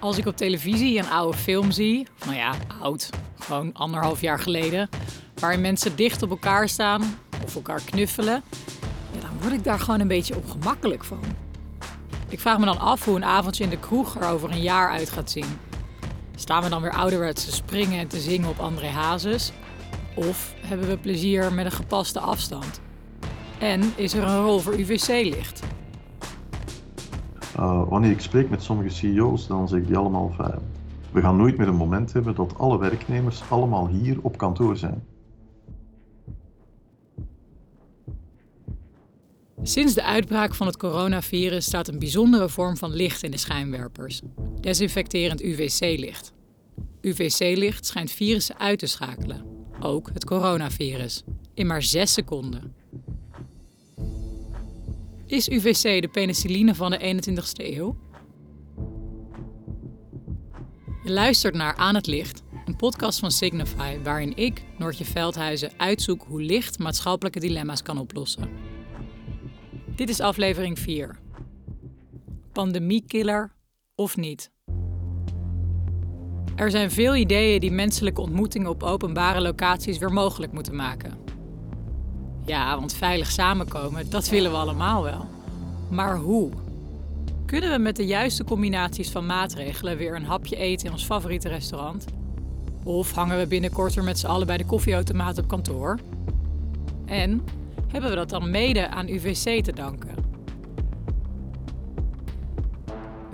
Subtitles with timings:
[0.00, 4.88] Als ik op televisie een oude film zie, nou ja, oud, gewoon anderhalf jaar geleden,
[5.34, 8.42] waarin mensen dicht op elkaar staan of elkaar knuffelen,
[9.12, 11.20] ja, dan word ik daar gewoon een beetje ongemakkelijk van.
[12.28, 14.90] Ik vraag me dan af hoe een avondje in de kroeg er over een jaar
[14.90, 15.58] uit gaat zien.
[16.34, 19.52] Staan we dan weer ouderwets te springen en te zingen op André Hazes?
[20.14, 22.80] Of hebben we plezier met een gepaste afstand?
[23.58, 25.62] En is er een rol voor UVC-licht?
[27.56, 30.54] Uh, wanneer ik spreek met sommige CEO's, dan zeggen die allemaal van,
[31.12, 35.02] we gaan nooit meer een moment hebben dat alle werknemers allemaal hier op kantoor zijn.
[39.62, 44.22] Sinds de uitbraak van het coronavirus staat een bijzondere vorm van licht in de schijnwerpers:
[44.60, 46.32] desinfecterend UVC-licht.
[47.00, 49.44] UVC-licht schijnt virussen uit te schakelen,
[49.80, 51.24] ook het coronavirus,
[51.54, 52.74] in maar 6 seconden.
[55.30, 57.96] Is UVC de penicilline van de 21ste eeuw?
[61.02, 66.22] Je luistert naar Aan het Licht, een podcast van Signify waarin ik, Noortje Veldhuizen, uitzoek
[66.22, 68.50] hoe licht maatschappelijke dilemma's kan oplossen.
[69.96, 71.18] Dit is aflevering 4.
[72.52, 73.52] Pandemiekiller
[73.94, 74.50] of niet?
[76.56, 81.19] Er zijn veel ideeën die menselijke ontmoetingen op openbare locaties weer mogelijk moeten maken.
[82.50, 85.28] Ja, want veilig samenkomen, dat willen we allemaal wel.
[85.90, 86.50] Maar hoe?
[87.46, 91.48] Kunnen we met de juiste combinaties van maatregelen weer een hapje eten in ons favoriete
[91.48, 92.04] restaurant?
[92.84, 95.98] Of hangen we binnenkort weer met z'n allen bij de koffieautomaat op kantoor?
[97.06, 97.44] En
[97.88, 100.14] hebben we dat dan mede aan UVC te danken?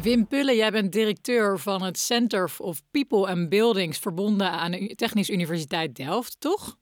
[0.02, 4.94] Wim Pulle, jij bent directeur van het Center of People and Buildings verbonden aan de
[4.94, 6.76] Technische Universiteit Delft, toch?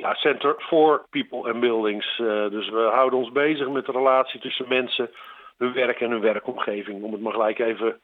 [0.00, 2.18] Ja, Center for People and Buildings.
[2.18, 5.10] Uh, dus we houden ons bezig met de relatie tussen mensen,
[5.56, 7.02] hun werk en hun werkomgeving.
[7.02, 8.00] Om het maar gelijk even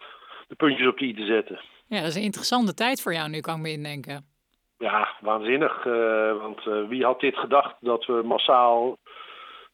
[0.48, 1.60] de puntjes op de i te zetten.
[1.86, 4.24] Ja, dat is een interessante tijd voor jou nu, kan ik me indenken.
[4.78, 5.84] Ja, waanzinnig.
[5.84, 8.96] Uh, want uh, wie had dit gedacht dat we massaal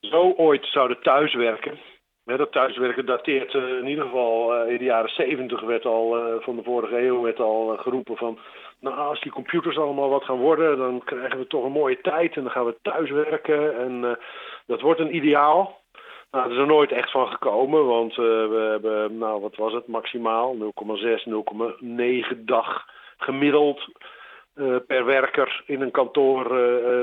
[0.00, 1.78] zo ooit zouden thuiswerken?
[2.24, 6.98] dat thuiswerken dateert in ieder geval in de jaren 70 werd al van de vorige
[6.98, 8.38] eeuw werd al geroepen van
[8.80, 12.36] nou, als die computers allemaal wat gaan worden, dan krijgen we toch een mooie tijd
[12.36, 13.78] en dan gaan we thuiswerken.
[13.78, 14.10] En uh,
[14.66, 15.80] dat wordt een ideaal.
[16.30, 19.72] Nou, dat is er nooit echt van gekomen, want uh, we hebben, nou, wat was
[19.72, 20.60] het, maximaal 0,6,
[22.32, 22.84] 0,9 dag
[23.16, 23.88] gemiddeld
[24.54, 26.48] uh, per werker in een kantoor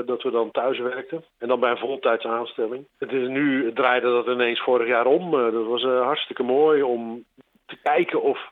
[0.06, 1.24] dat we dan thuiswerkten.
[1.38, 2.86] En dan bij een voltijds aanstelling.
[2.98, 5.30] Het is nu, draaide dat ineens vorig jaar om.
[5.30, 7.24] dat was hartstikke mooi om
[7.66, 8.50] te kijken of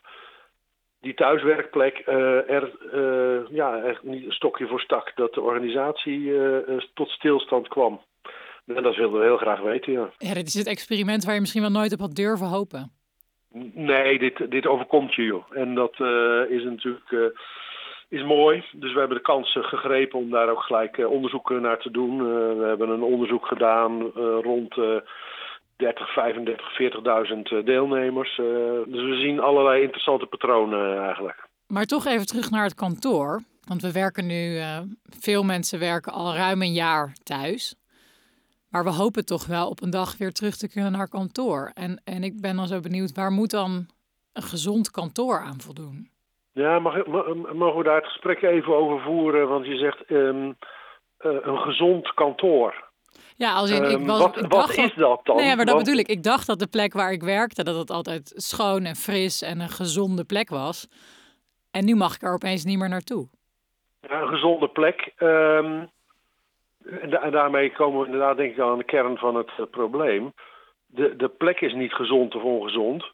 [1.05, 5.13] die thuiswerkplek uh, er uh, ja, echt niet een stokje voor stak.
[5.15, 6.59] Dat de organisatie uh,
[6.95, 8.01] tot stilstand kwam.
[8.67, 10.11] En dat wilden we heel graag weten, ja.
[10.19, 12.93] Ja, dit is het experiment waar je misschien wel nooit op had durven hopen.
[13.75, 15.45] Nee, dit, dit overkomt je, joh.
[15.51, 15.93] En dat
[16.49, 17.35] is natuurlijk
[18.09, 18.65] is mooi.
[18.73, 22.19] Dus we hebben de kans gegrepen om daar ook gelijk onderzoek naar te doen.
[22.59, 24.03] we hebben een onderzoek gedaan
[24.43, 24.75] rond
[25.77, 26.67] 30, 35,
[27.61, 28.39] 40.000 deelnemers.
[28.39, 28.47] Uh,
[28.87, 31.49] dus we zien allerlei interessante patronen uh, eigenlijk.
[31.67, 33.43] Maar toch even terug naar het kantoor.
[33.65, 34.79] Want we werken nu, uh,
[35.21, 37.77] veel mensen werken al ruim een jaar thuis.
[38.71, 41.71] Maar we hopen toch wel op een dag weer terug te kunnen naar kantoor.
[41.75, 43.87] En, en ik ben dan zo benieuwd, waar moet dan
[44.33, 46.09] een gezond kantoor aan voldoen?
[46.53, 47.07] Ja, mag,
[47.53, 49.49] mogen we daar het gesprek even over voeren?
[49.49, 50.57] Want je zegt um,
[51.19, 52.93] een gezond kantoor.
[53.37, 55.37] Ja, als in, ik Ehm, wat ik wat dacht is dat dan?
[55.37, 56.09] Nee, maar dat bedoel ik.
[56.09, 59.61] Ik dacht dat de plek waar ik werkte, dat het altijd schoon en fris en
[59.61, 60.89] een gezonde plek was.
[61.71, 63.29] En nu mag ik er opeens niet meer naartoe.
[64.01, 65.13] Ja, een gezonde plek.
[65.17, 65.85] Ehm,
[67.01, 69.65] en, da- en daarmee komen we inderdaad denk ik aan de kern van het eh,
[69.71, 70.33] probleem.
[70.87, 73.05] De, de plek is niet gezond of ongezond.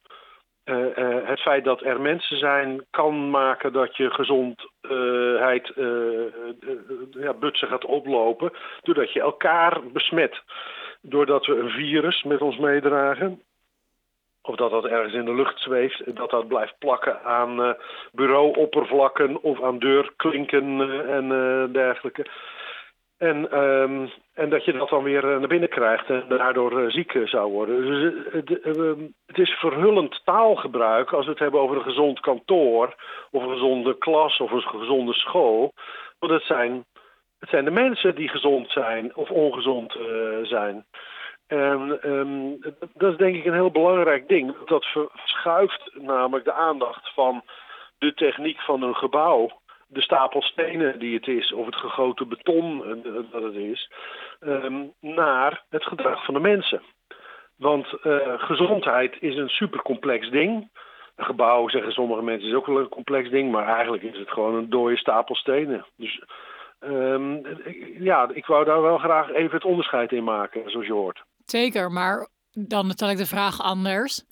[0.70, 7.32] Eh, eh, het feit dat er mensen zijn kan maken dat je gezondheid eh, ja,
[7.34, 8.52] butsen gaat oplopen.
[8.82, 10.42] Doordat je elkaar besmet.
[11.00, 13.42] Doordat we een virus met ons meedragen.
[14.42, 16.00] Of dat dat ergens in de lucht zweeft.
[16.00, 17.76] en Dat dat blijft plakken aan
[18.12, 21.28] bureauoppervlakken of aan deurklinken en
[21.72, 22.26] dergelijke.
[23.20, 26.90] En, ehm, en dat je dat dan weer eh, naar binnen krijgt en daardoor eh,
[26.90, 27.86] ziek eh, zou worden.
[27.86, 32.20] Dus het, eh, ehm, het is verhullend taalgebruik als we het hebben over een gezond
[32.20, 32.94] kantoor,
[33.30, 35.72] of een gezonde klas of een gezonde school.
[36.18, 36.84] Want het zijn,
[37.38, 39.96] het zijn de mensen die gezond zijn of ongezond
[40.42, 40.84] zijn.
[41.46, 44.56] En ehm, dat is denk ik een heel belangrijk ding.
[44.64, 47.42] Dat verschuift namelijk de aandacht van
[47.98, 49.60] de techniek van een gebouw
[49.92, 53.90] de stapel stenen die het is, of het gegoten beton eh, dat het is,
[54.40, 56.82] ehm, naar het gedrag van de mensen.
[57.56, 60.70] Want eh, gezondheid is een supercomplex ding.
[61.16, 64.30] Een gebouw, zeggen sommige mensen, is ook wel een complex ding, maar eigenlijk is het
[64.30, 65.86] gewoon een dode stapel stenen.
[65.96, 66.22] Dus
[66.78, 67.38] ehm,
[67.98, 71.22] ja, ik wou daar wel graag even het onderscheid in maken, zoals je hoort.
[71.44, 74.24] Zeker, maar dan stel ik de vraag anders.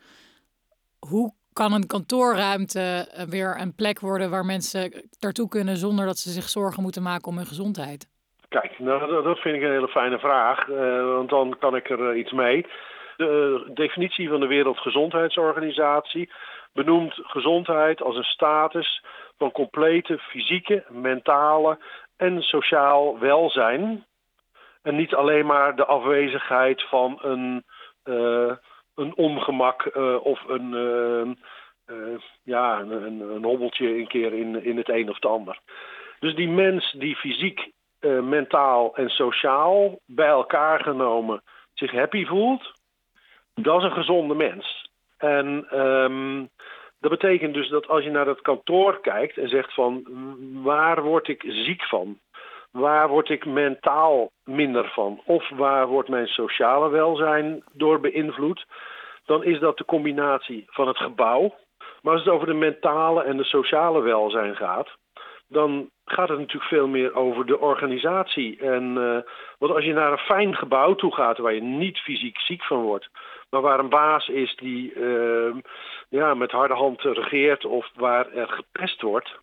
[0.98, 2.86] Hoe kan een kantoorruimte
[3.28, 4.82] weer een plek worden waar mensen
[5.18, 8.08] daartoe kunnen zonder dat ze zich zorgen moeten maken om hun gezondheid?
[8.48, 12.12] Kijk, nou, dat vind ik een hele fijne vraag, uh, want dan kan ik er
[12.12, 12.66] uh, iets mee.
[13.16, 16.30] De definitie van de Wereldgezondheidsorganisatie
[16.72, 19.04] benoemt gezondheid als een status
[19.38, 21.78] van complete fysieke, mentale
[22.16, 24.04] en sociaal welzijn.
[24.82, 27.64] En niet alleen maar de afwezigheid van een,
[28.98, 30.70] een ongemak of een,
[32.42, 35.58] ja, een, een hobbeltje een keer in, in het een of het ander.
[36.18, 41.42] Dus die mens die fysiek uh, mentaal en sociaal bij elkaar genomen
[41.74, 42.72] zich happy voelt,
[43.54, 44.90] dat is een gezonde mens.
[45.16, 46.48] En um,
[47.00, 50.02] dat betekent dus dat als je naar dat kantoor kijkt en zegt van
[50.62, 52.18] waar word ik ziek van?
[52.78, 55.20] Waar word ik mentaal minder van?
[55.24, 58.66] Of waar wordt mijn sociale welzijn door beïnvloed?
[59.24, 61.54] Dan is dat de combinatie van het gebouw.
[62.02, 64.88] Maar als het over de mentale en de sociale welzijn gaat,
[65.48, 68.58] dan gaat het natuurlijk veel meer over de organisatie.
[68.60, 69.18] En, uh,
[69.58, 72.82] want als je naar een fijn gebouw toe gaat waar je niet fysiek ziek van
[72.82, 73.08] wordt,
[73.50, 75.54] maar waar een baas is die uh,
[76.08, 79.38] ja, met harde hand regeert of waar er gepest wordt,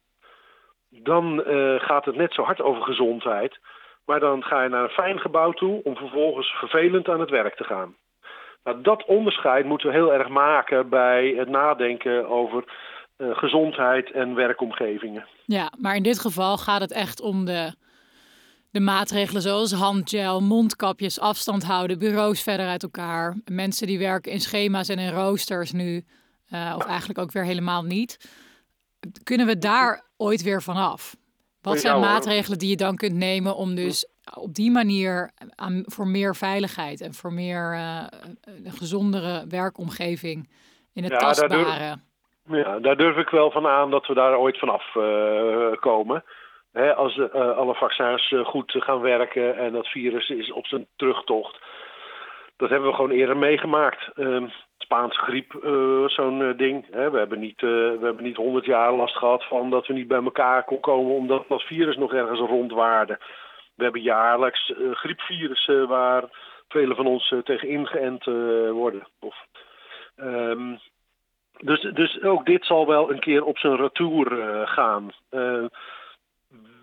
[0.90, 3.60] dan uh, gaat het net zo hard over gezondheid.
[4.06, 7.56] Maar dan ga je naar een fijn gebouw toe om vervolgens vervelend aan het werk
[7.56, 7.96] te gaan.
[8.64, 12.64] Nou, dat onderscheid moeten we heel erg maken bij het nadenken over
[13.18, 15.26] uh, gezondheid en werkomgevingen.
[15.46, 17.74] Ja, maar in dit geval gaat het echt om de,
[18.72, 23.36] de maatregelen zoals handgel, mondkapjes, afstand houden, bureaus verder uit elkaar.
[23.52, 26.04] Mensen die werken in schema's en in roosters nu,
[26.54, 28.44] uh, of eigenlijk ook weer helemaal niet.
[29.24, 31.16] Kunnen we daar ooit weer vanaf?
[31.62, 36.08] Wat zijn maatregelen die je dan kunt nemen om dus op die manier aan, voor
[36.08, 38.04] meer veiligheid en voor meer uh,
[38.66, 40.50] een gezondere werkomgeving
[40.94, 41.98] in het ja, tastbare?
[42.48, 46.24] Ja, daar durf ik wel van aan dat we daar ooit vanaf uh, komen.
[46.72, 51.58] Hè, als uh, alle vaccins goed gaan werken en dat virus is op zijn terugtocht.
[52.58, 54.10] Dat hebben we gewoon eerder meegemaakt.
[54.16, 54.48] Ehm,
[54.86, 55.52] Spaanse griep,
[56.06, 56.86] zo'n ding.
[56.92, 57.10] Hè.
[57.12, 60.24] We, hebben niet, we hebben niet honderd jaar last gehad van dat we niet bij
[60.24, 63.20] elkaar kon komen omdat dat virus nog ergens rondwaarde.
[63.76, 66.24] We hebben jaarlijks griepvirussen waar
[66.68, 68.26] velen van ons tegen ingeënt
[68.72, 69.08] worden.
[69.20, 69.36] Of,
[70.18, 70.80] um,
[71.58, 75.10] dus, dus ook dit zal wel een keer op zijn retour uh, gaan.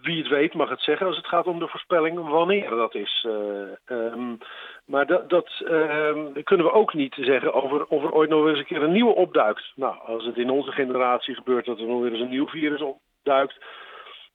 [0.03, 3.27] Wie het weet mag het zeggen als het gaat om de voorspelling wanneer dat is.
[3.29, 4.39] Uh, um,
[4.87, 8.59] maar dat, dat uh, kunnen we ook niet zeggen over of er ooit nog eens
[8.59, 9.73] een keer een nieuwe opduikt.
[9.75, 12.81] Nou, als het in onze generatie gebeurt dat er nog weer eens een nieuw virus
[12.81, 13.65] opduikt,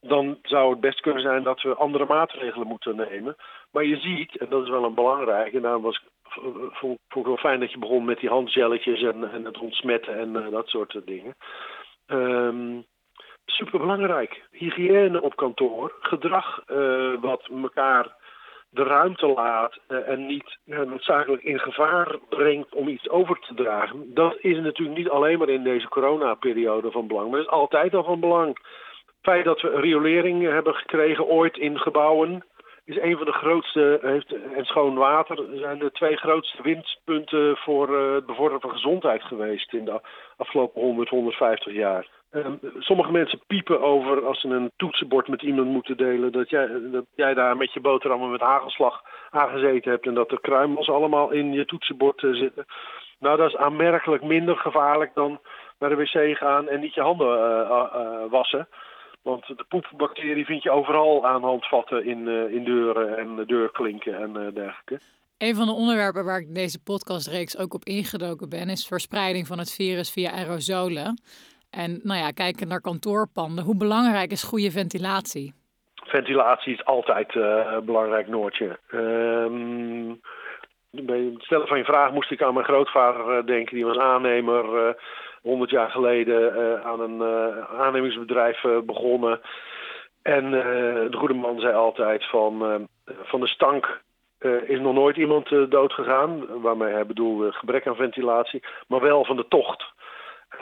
[0.02, 3.36] dan zou het best kunnen zijn dat we andere maatregelen moeten nemen.
[3.72, 7.26] Maar je ziet, en dat is wel een belangrijke, en daarom was vond, vond ik
[7.26, 10.68] wel fijn dat je begon met die handgelletjes en, en het ontsmetten en uh, dat
[10.68, 11.36] soort dingen.
[12.08, 12.86] Um,
[13.50, 14.44] Super belangrijk.
[14.52, 18.16] Hygiëne op kantoor, gedrag uh, wat elkaar
[18.70, 23.54] de ruimte laat uh, en niet uh, noodzakelijk in gevaar brengt om iets over te
[23.54, 24.14] dragen.
[24.14, 27.96] Dat is natuurlijk niet alleen maar in deze coronaperiode van belang, maar dat is altijd
[27.96, 28.48] al van belang.
[29.06, 32.46] Het feit dat we riolering hebben gekregen ooit in gebouwen,
[32.86, 38.00] is een van de grootste, heeft, en schoon water zijn de twee grootste winstpunten voor
[38.00, 40.02] het bevorderen van gezondheid geweest in de
[40.38, 42.17] afgelopen 100, 150 jaar.
[42.46, 46.68] Um, sommige mensen piepen over als ze een toetsenbord met iemand moeten delen, dat jij,
[46.92, 51.32] dat jij daar met je boterhammen met hagelslag aangezeten hebt en dat er kruimels allemaal
[51.32, 52.66] in je toetsenbord uh, zitten.
[53.20, 55.40] Nou, dat is aanmerkelijk minder gevaarlijk dan
[55.80, 57.84] naar de wc gaan en niet je handen uh,
[58.30, 58.68] wassen.
[59.22, 65.00] Want de poepbacterie vind je overal aan handvatten in, in deuren en deurklinken en dergelijke.
[65.38, 69.58] Een van de onderwerpen waar ik deze podcastreeks ook op ingedoken ben, is verspreiding van
[69.58, 71.22] het virus via aerosolen.
[71.84, 73.64] En nou ja, kijken naar kantoorpanden.
[73.64, 75.54] Hoe belangrijk is goede ventilatie?
[75.96, 78.80] Ventilatie is altijd uh, een belangrijk noortje.
[78.94, 80.22] Um,
[80.92, 83.76] bij het stellen van je vraag moest ik aan mijn grootvader denken.
[83.76, 84.96] Die was aannemer
[85.42, 87.24] 100 jaar geleden aan een
[87.78, 89.42] aannemingsbedrijf begonnen.
[90.22, 90.52] En
[91.12, 94.02] de goede man zei altijd van, van de stank
[94.66, 96.62] is nog nooit iemand dood gegaan.
[96.62, 98.64] Waarmee hij bedoelde gebrek aan ventilatie.
[98.88, 99.96] Maar wel van de tocht.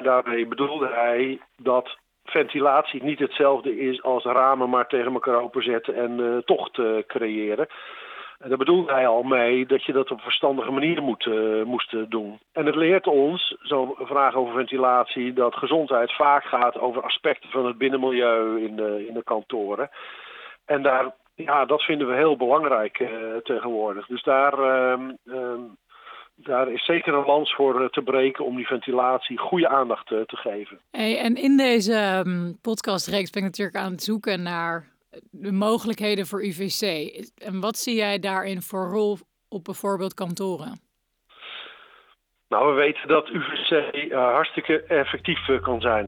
[0.01, 6.41] Daarmee bedoelde hij dat ventilatie niet hetzelfde is als ramen maar tegen elkaar openzetten en
[6.45, 7.67] tocht creëren.
[8.39, 12.09] En daar bedoelde hij al mee dat je dat op verstandige manier moet, uh, moest
[12.09, 12.39] doen.
[12.53, 17.65] En het leert ons, zo'n vraag over ventilatie, dat gezondheid vaak gaat over aspecten van
[17.65, 19.89] het binnenmilieu in de, in de kantoren.
[20.65, 23.09] En daar, ja, dat vinden we heel belangrijk
[23.43, 24.07] tegenwoordig.
[24.07, 25.53] Dus daar, uh,
[26.35, 30.79] daar is zeker een lans voor te breken om die ventilatie goede aandacht te geven.
[30.91, 34.93] Hey, en in deze um, podcastreeks ben ik natuurlijk aan het zoeken naar
[35.31, 36.81] de mogelijkheden voor UVC.
[37.37, 39.17] En wat zie jij daarin voor rol
[39.49, 40.79] op bijvoorbeeld kantoren?
[42.47, 46.07] Nou, we weten dat UVC uh, hartstikke effectief uh, kan zijn.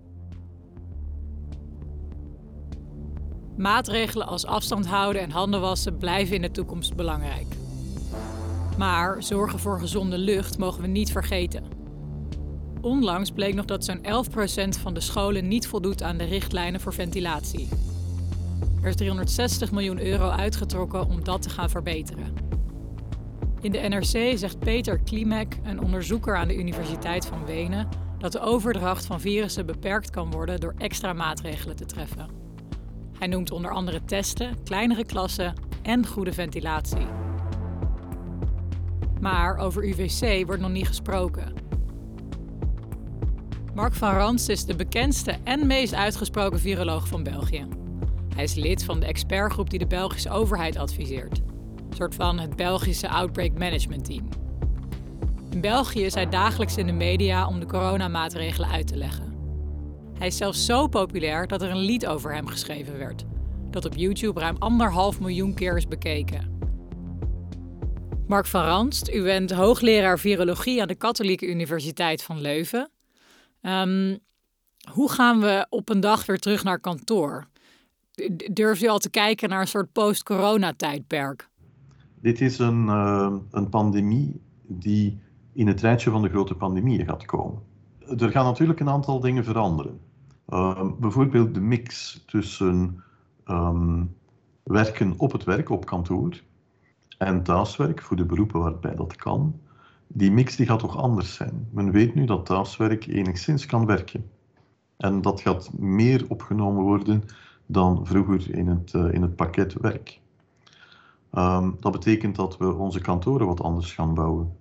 [3.58, 7.67] Maatregelen als afstand houden en handen wassen blijven in de toekomst belangrijk.
[8.78, 11.64] Maar zorgen voor gezonde lucht mogen we niet vergeten.
[12.82, 16.94] Onlangs bleek nog dat zo'n 11% van de scholen niet voldoet aan de richtlijnen voor
[16.94, 17.68] ventilatie.
[18.82, 22.34] Er is 360 miljoen euro uitgetrokken om dat te gaan verbeteren.
[23.62, 28.40] In de NRC zegt Peter Klimek, een onderzoeker aan de Universiteit van Wenen, dat de
[28.40, 32.30] overdracht van virussen beperkt kan worden door extra maatregelen te treffen.
[33.20, 37.27] Hij noemt onder andere testen, kleinere klassen en goede ventilatie.
[39.20, 41.54] Maar over UVC wordt nog niet gesproken.
[43.74, 47.68] Mark van Rans is de bekendste en meest uitgesproken viroloog van België.
[48.36, 51.38] Hij is lid van de expertgroep die de Belgische overheid adviseert.
[51.90, 54.28] Een soort van het Belgische Outbreak Management Team.
[55.50, 59.34] In België is hij dagelijks in de media om de coronamaatregelen uit te leggen.
[60.18, 63.26] Hij is zelfs zo populair dat er een lied over hem geschreven werd,
[63.72, 66.57] dat op YouTube ruim anderhalf miljoen keer is bekeken.
[68.28, 72.90] Mark van Ranst, u bent hoogleraar virologie aan de Katholieke Universiteit van Leuven.
[73.62, 74.20] Um,
[74.92, 77.48] hoe gaan we op een dag weer terug naar kantoor?
[78.54, 81.50] Durf je al te kijken naar een soort post-corona-tijdperk?
[82.22, 85.20] Dit is een, uh, een pandemie die
[85.54, 87.62] in het rijtje van de grote pandemieën gaat komen.
[88.18, 90.00] Er gaan natuurlijk een aantal dingen veranderen.
[90.50, 93.04] Uh, bijvoorbeeld de mix tussen
[94.64, 96.42] werken op het werk, op kantoor,
[97.18, 99.60] en thuiswerk, voor de beroepen waarbij dat kan.
[100.08, 101.68] Die mix die gaat toch anders zijn.
[101.72, 104.30] Men weet nu dat thuiswerk enigszins kan werken.
[104.98, 107.24] En dat gaat meer opgenomen worden
[107.66, 110.20] dan vroeger in het, uh, in het pakket werk.
[111.34, 114.52] Um, dat betekent dat we onze kantoren wat anders gaan bouwen.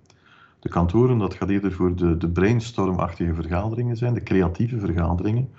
[0.59, 5.49] De kantoren, dat gaat eerder voor de, de brainstormachtige vergaderingen zijn, de creatieve vergaderingen.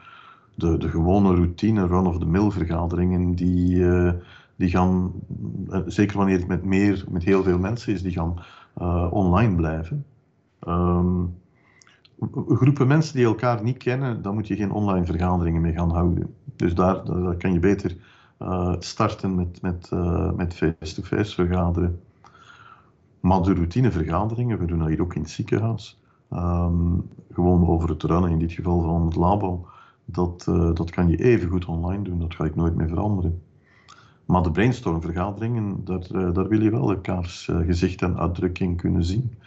[0.55, 4.13] De, de gewone routine, run-of-the-mill vergaderingen, die, uh,
[4.59, 5.13] die gaan,
[5.69, 8.37] uh, zeker wanneer het met, meer, met heel veel mensen is, die gaan
[9.11, 10.05] online blijven.
[10.69, 11.35] Um,
[12.49, 16.35] groepen mensen die elkaar niet kennen, dan moet je geen online vergaderingen mee gaan houden.
[16.57, 17.97] Dus daar, daar kan je beter
[18.43, 19.91] uh, starten met, met,
[20.37, 22.01] met face-to-face vergaderen.
[23.21, 26.01] Maar de routinevergaderingen, we doen dat hier ook in het ziekenhuis,
[26.33, 29.67] um, gewoon over het runnen, in dit geval van het labo,
[30.05, 33.43] dat, dat kan je even goed online doen, dat ga ik nooit meer veranderen.
[34.29, 39.39] Maar de brainstormvergaderingen, daar, daar wil je wel elkaars gezicht en uitdrukking kunnen zien.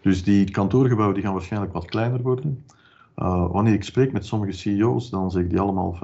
[0.00, 2.64] Dus die kantoorgebouwen die gaan waarschijnlijk wat kleiner worden.
[3.16, 5.98] Uh, wanneer ik spreek met sommige CEO's, dan zeg ik die allemaal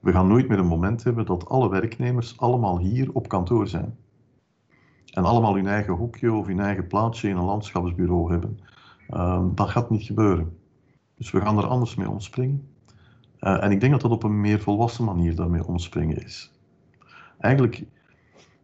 [0.00, 3.96] we gaan nooit meer een moment hebben dat alle werknemers allemaal hier op kantoor zijn.
[5.12, 8.58] En allemaal hun eigen hoekje of hun eigen plaatsje in een landschapsbureau hebben.
[9.10, 10.58] Uh, dat gaat niet gebeuren.
[11.14, 12.68] Dus we gaan er anders mee omspringen.
[13.38, 16.53] En ik denk dat dat op een meer volwassen manier daarmee omspringen is.
[17.38, 17.84] Eigenlijk,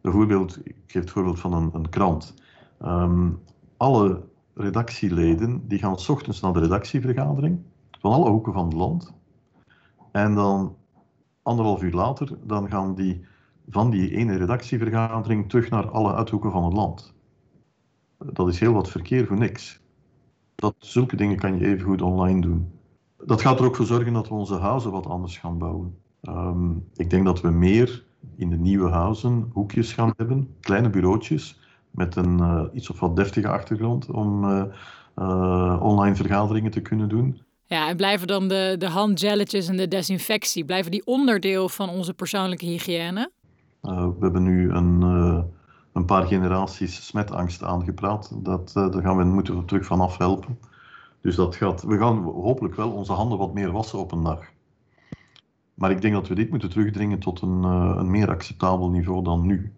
[0.00, 2.34] bijvoorbeeld, ik geef het voorbeeld van een, een krant.
[2.82, 3.40] Um,
[3.76, 4.22] alle
[4.54, 7.58] redactieleden die gaan s ochtends naar de redactievergadering
[7.90, 9.14] van alle hoeken van het land.
[10.12, 10.76] En dan
[11.42, 13.24] anderhalf uur later, dan gaan die
[13.68, 17.14] van die ene redactievergadering terug naar alle uithoeken van het land.
[18.18, 19.80] Dat is heel wat verkeer voor niks.
[20.54, 22.70] Dat, zulke dingen kan je even goed online doen.
[23.24, 25.98] Dat gaat er ook voor zorgen dat we onze huizen wat anders gaan bouwen.
[26.22, 28.04] Um, ik denk dat we meer
[28.36, 31.60] in de nieuwe huizen hoekjes gaan hebben, kleine bureautjes,
[31.90, 34.64] met een uh, iets of wat deftige achtergrond om uh,
[35.18, 37.42] uh, online vergaderingen te kunnen doen.
[37.66, 42.14] Ja, en blijven dan de, de handgelletjes en de desinfectie, blijven die onderdeel van onze
[42.14, 43.30] persoonlijke hygiëne?
[43.80, 45.02] we hebben nu een,
[45.92, 48.30] een paar generaties smetangst aangepraat.
[48.34, 50.58] Dat, daar gaan we moeten we terug van afhelpen.
[51.20, 54.40] Dus dat gaat, we gaan hopelijk wel onze handen wat meer wassen op een dag.
[55.80, 59.46] Maar ik denk dat we dit moeten terugdringen tot een, een meer acceptabel niveau dan
[59.46, 59.72] nu.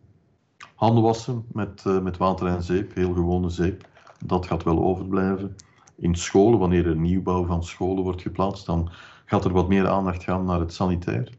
[0.74, 3.88] Handen wassen met, uh, met water en zeep, heel gewone zeep.
[4.24, 5.56] Dat gaat wel overblijven.
[5.96, 8.90] In scholen, wanneer er nieuwbouw van scholen wordt geplaatst, dan
[9.24, 11.32] gaat er wat meer aandacht gaan naar het sanitair.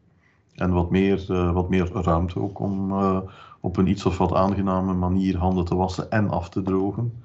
[0.54, 2.92] En wat meer, uh, wat meer ruimte ook om,
[3.60, 7.24] op een iets of wat aangename manier handen te wassen en af te drogen.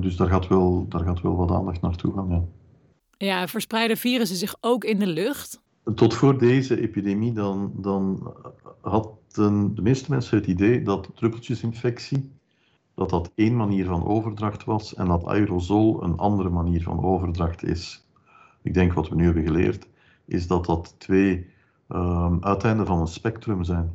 [0.00, 2.28] Dus daar gaat, wel, daar gaat wel wat aandacht naartoe gaan.
[2.28, 2.42] Ja.
[3.26, 5.62] ja, verspreiden virussen zich ook in de lucht?
[5.94, 8.34] Tot voor deze epidemie dan, dan
[8.80, 12.32] hadden de meeste mensen het idee dat druppeltjesinfectie
[12.94, 17.64] dat dat één manier van overdracht was en dat aerosol een andere manier van overdracht
[17.64, 18.08] is.
[18.62, 19.88] Ik denk wat we nu hebben geleerd,
[20.24, 21.46] is dat dat twee
[21.88, 23.92] um, uiteinden van een spectrum zijn,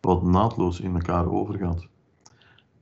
[0.00, 1.86] wat naadloos in elkaar overgaat.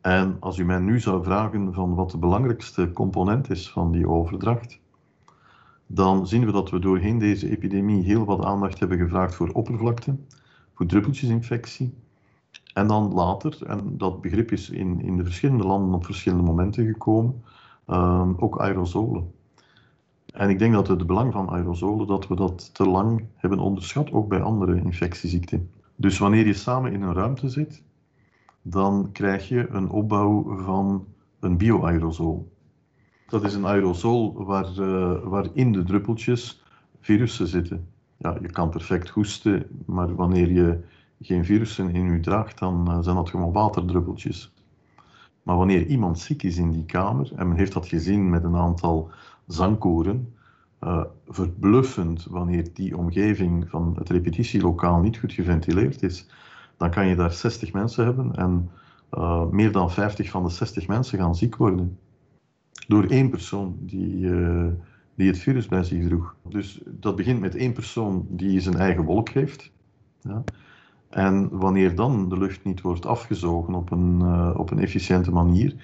[0.01, 4.09] En als u mij nu zou vragen van wat de belangrijkste component is van die
[4.09, 4.81] overdracht,
[5.95, 10.17] dan zien we dat we doorheen deze epidemie heel wat aandacht hebben gevraagd voor oppervlakte,
[10.75, 11.95] voor druppeltjesinfectie.
[12.75, 16.87] En dan later, en dat begrip is in, in de verschillende landen op verschillende momenten
[16.87, 17.43] gekomen,
[17.87, 19.33] um, ook aerosolen.
[20.33, 24.13] En ik denk dat het belang van aerosolen, dat we dat te lang hebben onderschat,
[24.13, 25.71] ook bij andere infectieziekten.
[25.97, 27.83] Dus wanneer je samen in een ruimte zit,
[28.63, 31.05] dan krijg je een opbouw van
[31.41, 32.52] een bioaerosol.
[33.33, 36.63] Dat is een aerosol waar, uh, waarin de druppeltjes
[37.01, 37.89] virussen zitten.
[38.17, 40.81] Ja, je kan perfect hoesten, maar wanneer je
[41.21, 44.53] geen virussen in u draagt, dan uh, zijn dat gewoon waterdruppeltjes.
[45.43, 48.57] Maar wanneer iemand ziek is in die kamer, en men heeft dat gezien met een
[48.57, 49.11] aantal
[49.47, 50.35] zangkoren,
[50.81, 56.27] uh, verbluffend wanneer die omgeving van het repetitielokaal niet goed geventileerd is,
[56.77, 58.71] dan kan je daar 60 mensen hebben en
[59.51, 61.99] meer dan 50 van de 60 mensen gaan ziek worden.
[62.89, 64.67] Door één persoon die, uh,
[65.15, 66.37] die het virus bij zich droeg.
[66.49, 69.73] Dus dat begint met één persoon die zijn eigen wolk heeft.
[70.21, 70.45] Ja.
[71.09, 75.75] En wanneer dan de lucht niet wordt afgezogen op een, uh, op een efficiënte manier,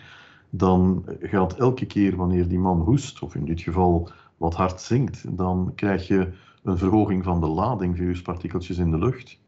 [0.51, 5.37] dan gaat elke keer wanneer die man hoest, of in dit geval wat hard zingt,
[5.37, 9.39] dan krijg je een verhoging van de lading viruspartikeltjes in de lucht.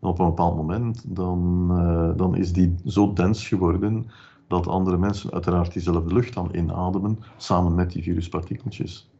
[0.00, 4.10] En op een bepaald moment dan, uh, dan is die zo dens geworden
[4.52, 9.10] dat andere mensen uiteraard diezelfde lucht dan inademen, samen met die viruspartikeltjes.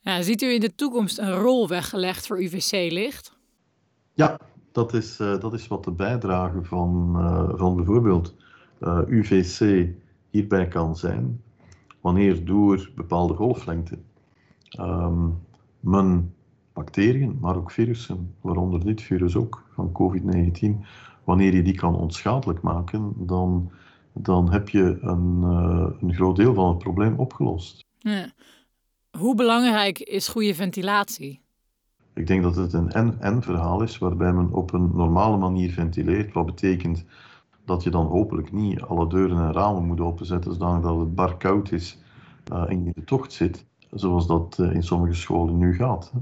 [0.00, 3.36] Ja, ziet u in de toekomst een rol weggelegd voor UVC-licht?
[4.12, 4.38] Ja,
[4.72, 8.34] dat is, uh, dat is wat de bijdrage van, uh, van bijvoorbeeld
[9.08, 9.88] UVC
[10.30, 11.42] hierbij kan zijn.
[12.00, 13.98] Wanneer door bepaalde golflengte
[14.80, 15.38] um,
[15.80, 16.34] men
[16.72, 20.86] bacteriën, maar ook virussen, waaronder dit virus ook, van COVID-19,
[21.24, 23.70] wanneer je die kan onschadelijk maken, dan,
[24.18, 27.84] dan heb je een, uh, een groot deel van het probleem opgelost.
[27.98, 28.30] Ja.
[29.18, 31.40] Hoe belangrijk is goede ventilatie?
[32.14, 36.32] Ik denk dat het een en-en verhaal is waarbij men op een normale manier ventileert,
[36.32, 37.04] wat betekent
[37.64, 41.72] dat je dan hopelijk niet alle deuren en ramen moet openzetten zodat het bar koud
[41.72, 41.98] is
[42.52, 46.10] uh, en je in de tocht zit, zoals dat uh, in sommige scholen nu gaat.
[46.14, 46.18] Hè.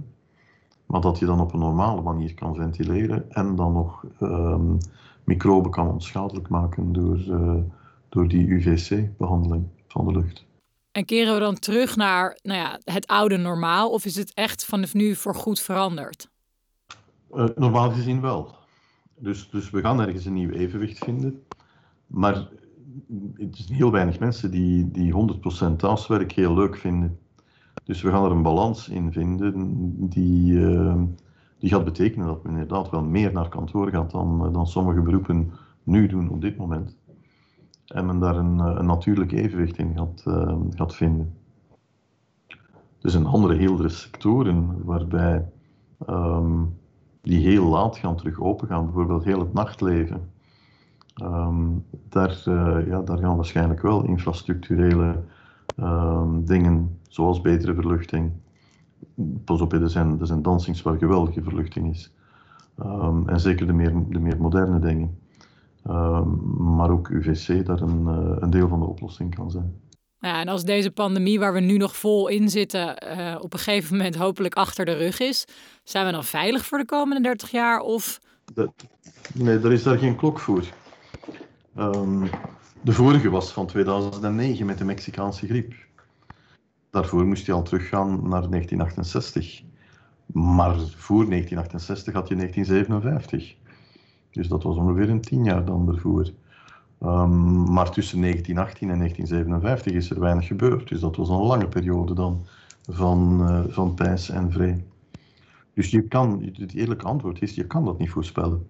[0.86, 4.78] Maar dat je dan op een normale manier kan ventileren en dan nog um,
[5.24, 7.54] microben kan onschadelijk maken door, uh,
[8.14, 10.46] door die UVC-behandeling van de lucht.
[10.92, 14.64] En keren we dan terug naar nou ja, het oude normaal of is het echt
[14.64, 16.30] vanaf nu voor goed veranderd?
[17.34, 18.54] Uh, normaal gezien wel.
[19.18, 21.42] Dus, dus we gaan ergens een nieuw evenwicht vinden.
[22.06, 22.34] Maar
[23.34, 25.12] het zijn heel weinig mensen die, die
[25.72, 27.18] 100% thuiswerk heel leuk vinden.
[27.84, 31.02] Dus we gaan er een balans in vinden die, uh,
[31.58, 35.52] die gaat betekenen dat men inderdaad wel meer naar kantoor gaat dan, dan sommige beroepen
[35.82, 36.96] nu doen op dit moment.
[37.86, 41.34] En men daar een, een natuurlijk evenwicht in gaat, uh, gaat vinden.
[42.98, 45.48] Dus een andere heeldere sectoren waarbij
[46.08, 46.78] um,
[47.22, 50.30] die heel laat gaan terug open gaan, bijvoorbeeld heel het nachtleven.
[51.22, 55.22] Um, daar, uh, ja, daar gaan waarschijnlijk wel infrastructurele
[55.76, 58.32] um, dingen, zoals betere verluchting.
[59.44, 62.14] Pas op, er zijn, er zijn dansings waar geweldige verluchting is.
[63.26, 65.18] En zeker de meer, de meer moderne dingen.
[66.56, 69.82] Maar ook UVC daar een, uh, een deel van de oplossing kan zijn.
[70.18, 73.58] Ja, en als deze pandemie waar we nu nog vol in zitten, uh, op een
[73.58, 75.44] gegeven moment hopelijk achter de rug is,
[75.82, 77.80] zijn we dan veilig voor de komende 30 jaar?
[77.80, 78.20] Of...
[78.54, 78.70] De,
[79.34, 80.64] nee, er is daar geen klok voor.
[81.78, 82.30] Um,
[82.80, 85.74] de vorige was van 2009 met de Mexicaanse griep.
[86.90, 89.62] Daarvoor moest je al teruggaan naar 1968.
[90.26, 93.63] Maar voor 1968 had je 1957.
[94.34, 96.30] Dus dat was ongeveer een tien jaar dan ervoor.
[97.02, 100.88] Um, maar tussen 1918 en 1957 is er weinig gebeurd.
[100.88, 102.46] Dus dat was een lange periode dan
[102.90, 104.84] van, uh, van pijs en vree.
[105.74, 108.66] Dus je kan, het eerlijke antwoord is, je kan dat niet voorspellen.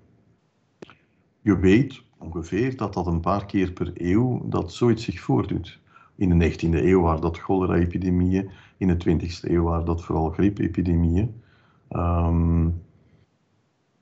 [1.40, 5.80] Je weet ongeveer dat dat een paar keer per eeuw dat zoiets zich voordoet.
[6.14, 11.42] In de 19e eeuw waren dat cholera-epidemieën, in de 20e eeuw waren dat vooral griepepidemieën.
[11.90, 12.82] Um,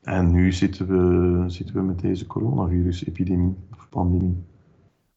[0.02, 4.44] En nu zitten we, zitten we met deze coronavirus-epidemie of pandemie.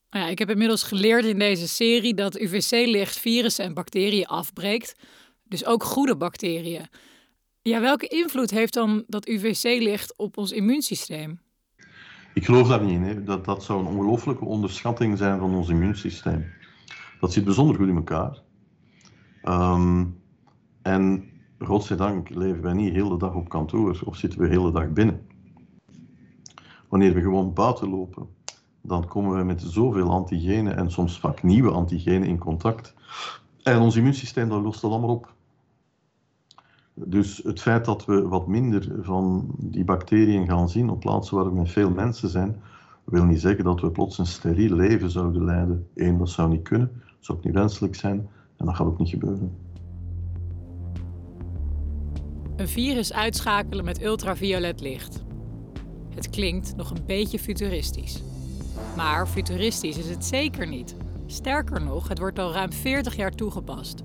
[0.09, 4.95] Nou ja, ik heb inmiddels geleerd in deze serie dat UVC-licht virussen en bacteriën afbreekt.
[5.43, 6.87] Dus ook goede bacteriën.
[7.61, 11.39] Ja, welke invloed heeft dan dat UVC-licht op ons immuunsysteem?
[12.33, 13.01] Ik geloof daar niet in.
[13.01, 13.23] Hè.
[13.23, 16.45] Dat, dat zou een ongelooflijke onderschatting zijn van ons immuunsysteem.
[17.19, 18.41] Dat zit bijzonder goed in elkaar.
[19.43, 20.19] Um,
[20.81, 24.71] en godzijdank leven wij niet heel de dag op kantoor of zitten we de hele
[24.71, 25.27] dag binnen.
[26.89, 28.27] Wanneer we gewoon buiten lopen,
[28.81, 32.93] dan komen we met zoveel antigenen en soms vaak nieuwe antigenen in contact.
[33.63, 35.33] En ons immuunsysteem dat lost dat allemaal op.
[36.93, 41.45] Dus het feit dat we wat minder van die bacteriën gaan zien op plaatsen waar
[41.45, 42.61] er veel mensen zijn,
[43.03, 45.87] wil niet zeggen dat we plots een steriel leven zouden leiden.
[45.95, 48.99] Eén, dat zou niet kunnen, dat zou ook niet wenselijk zijn en dat gaat ook
[48.99, 49.64] niet gebeuren.
[52.55, 55.23] Een virus uitschakelen met ultraviolet licht.
[56.15, 58.21] Het klinkt nog een beetje futuristisch.
[58.95, 60.95] Maar futuristisch is het zeker niet.
[61.25, 64.03] Sterker nog, het wordt al ruim 40 jaar toegepast.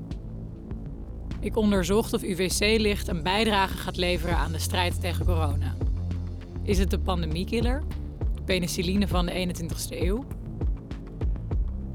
[1.40, 5.74] Ik onderzocht of UVC-licht een bijdrage gaat leveren aan de strijd tegen corona.
[6.62, 7.82] Is het de pandemiekiller?
[8.34, 10.24] De penicilline van de 21ste eeuw?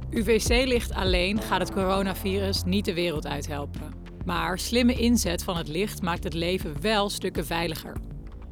[0.10, 4.05] UVC-licht alleen gaat het coronavirus niet de wereld uithelpen.
[4.26, 7.96] Maar slimme inzet van het licht maakt het leven wel stukken veiliger.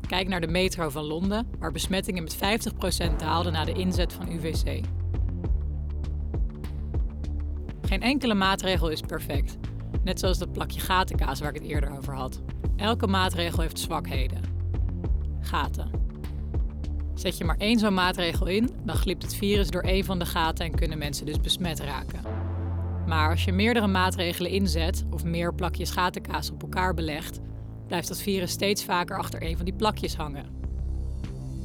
[0.08, 4.32] Kijk naar de metro van Londen, waar besmettingen met 50% daalden na de inzet van
[4.32, 4.82] UVC.
[7.82, 9.58] Geen enkele maatregel is perfect,
[10.04, 12.42] net zoals dat plakje gatenkaas waar ik het eerder over had.
[12.76, 14.42] Elke maatregel heeft zwakheden.
[15.40, 15.90] Gaten.
[17.14, 20.26] Zet je maar één zo'n maatregel in, dan glipt het virus door één van de
[20.26, 22.43] gaten en kunnen mensen dus besmet raken.
[23.06, 27.39] Maar als je meerdere maatregelen inzet of meer plakjes gatenkaas op elkaar belegt,
[27.88, 30.46] blijft dat virus steeds vaker achter een van die plakjes hangen.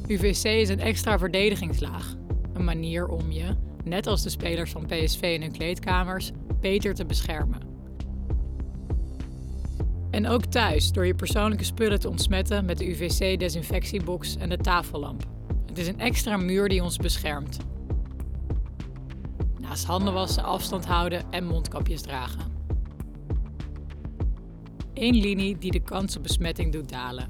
[0.07, 2.15] UVC is een extra verdedigingslaag,
[2.53, 7.05] een manier om je, net als de spelers van PSV in hun kleedkamers, beter te
[7.05, 7.69] beschermen.
[10.11, 15.23] En ook thuis door je persoonlijke spullen te ontsmetten met de UVC-desinfectiebox en de tafellamp.
[15.65, 17.57] Het is een extra muur die ons beschermt.
[19.69, 22.41] Naast handen wassen, afstand houden en mondkapjes dragen.
[24.93, 27.29] Eén linie die de kans op besmetting doet dalen.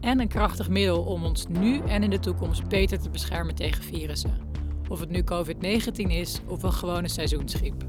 [0.00, 3.82] En een krachtig middel om ons nu en in de toekomst beter te beschermen tegen
[3.82, 4.38] virussen.
[4.88, 7.84] Of het nu COVID-19 is of een gewone seizoensgriep.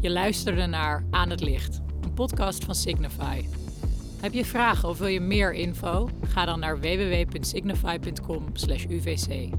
[0.00, 3.44] Je luisterde naar Aan het Licht, een podcast van Signify.
[4.20, 6.08] Heb je vragen of wil je meer info?
[6.22, 9.50] Ga dan naar www.signify.com/uvc.